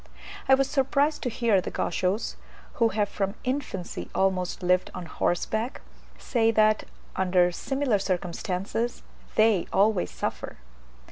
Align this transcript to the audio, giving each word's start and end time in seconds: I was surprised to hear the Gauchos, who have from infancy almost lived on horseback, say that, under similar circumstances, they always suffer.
I 0.49 0.55
was 0.55 0.67
surprised 0.67 1.21
to 1.21 1.29
hear 1.29 1.61
the 1.61 1.69
Gauchos, 1.69 2.35
who 2.81 2.87
have 2.87 3.07
from 3.07 3.35
infancy 3.43 4.09
almost 4.15 4.63
lived 4.63 4.89
on 4.95 5.05
horseback, 5.05 5.81
say 6.17 6.49
that, 6.49 6.85
under 7.15 7.51
similar 7.51 7.99
circumstances, 7.99 9.03
they 9.35 9.67
always 9.71 10.09
suffer. 10.09 10.57